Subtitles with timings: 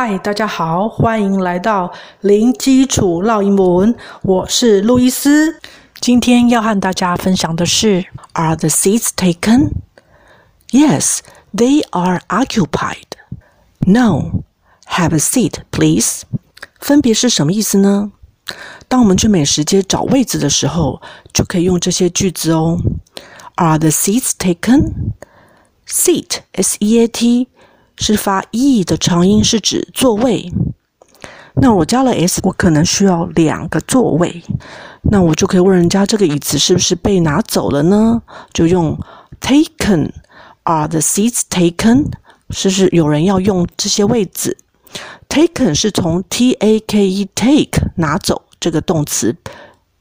[0.00, 3.96] 嗨，大家好，欢迎来到零基础烙英文。
[4.22, 5.58] 我是路易斯。
[6.00, 9.72] 今天要和大家分享的是：Are the seats taken?
[10.70, 11.18] Yes,
[11.52, 13.08] they are occupied.
[13.80, 14.44] No,
[14.86, 16.22] have a seat, please.
[16.78, 18.12] 分别是什么意思呢？
[18.86, 21.02] 当我们去美食街找位子的时候，
[21.32, 22.78] 就可以用这些句子哦。
[23.56, 24.92] Are the seats taken?
[25.88, 27.48] Seat, S-E-A-T。
[27.98, 30.52] 是发 e 的长音，是指座位。
[31.60, 34.42] 那我加了 s，我可能需要两个座位，
[35.10, 38.22] 那我就可以问人家这个椅子是不是被拿走了呢？
[38.52, 38.98] 就用
[39.40, 40.10] taken。
[40.62, 42.12] Are the seats taken？
[42.50, 44.58] 是不是有人要用这些位子
[45.28, 49.34] ？Taken 是从 t a k e take 拿走这个动词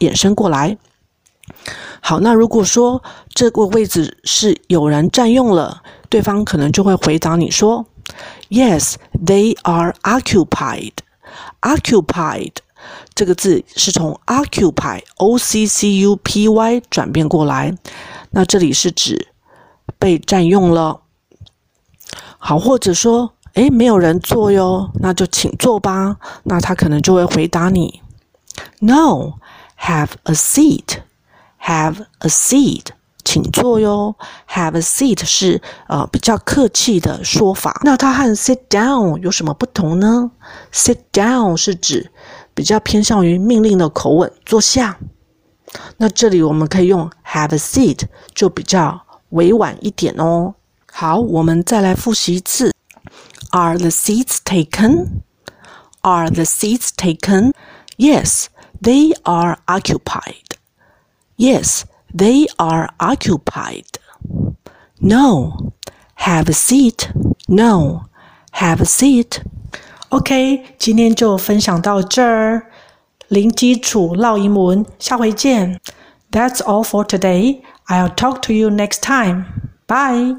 [0.00, 0.76] 衍生过来。
[2.00, 3.02] 好，那如果说
[3.34, 5.82] 这个位置是有人占用了。
[6.10, 7.84] 对方可能就会回答你说
[8.48, 10.92] ：“Yes, they are occupied.
[11.60, 12.54] Occupied
[13.14, 17.76] 这个字是从 occupy, O-C-C-U-P-Y 转变过来，
[18.30, 19.28] 那这里是指
[19.98, 21.02] 被占用了。
[22.38, 26.16] 好，或者说，诶，没有人坐哟，那就请坐吧。
[26.44, 28.00] 那他可能就会回答你
[28.78, 29.34] ：No,
[29.78, 31.00] have a seat.
[31.68, 32.86] Have a seat.”
[33.24, 34.16] 请坐哟
[34.48, 37.78] ，have a seat 是呃比较客气的说法。
[37.84, 40.30] 那它和 sit down 有什么不同呢
[40.72, 42.10] ？sit down 是指
[42.54, 44.98] 比较偏向于命令的口吻，坐下。
[45.98, 50.54] 那这里我们可以用 have a seat，就比较委婉一点哦。
[50.90, 52.72] 好，我们再来复习一次
[53.50, 55.08] ：Are the seats taken?
[56.00, 57.52] Are the seats taken?
[57.98, 58.46] Yes,
[58.80, 60.47] they are occupied.
[61.37, 61.85] Yes.
[62.15, 63.97] They are occupied.
[64.99, 65.73] No,
[66.15, 67.09] have a seat.
[67.47, 68.03] No,
[68.51, 69.41] have a seat.
[70.09, 72.67] OK，今天就分享到这儿。
[73.29, 75.81] 零基础烙英文，下回见。
[76.31, 77.63] That's all for today.
[77.87, 79.45] I'll talk to you next time.
[79.87, 80.37] Bye.